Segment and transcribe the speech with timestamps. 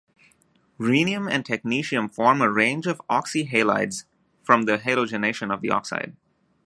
[0.79, 4.05] Rhenium and technetium form a range of oxyhalides
[4.41, 6.15] from the halogenation of the oxide.